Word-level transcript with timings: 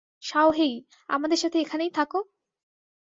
শাওহেই, 0.23 0.75
আমাদের 1.09 1.37
সাথে 1.37 1.57
এখানেই 1.59 1.91
থাকো? 1.91 2.19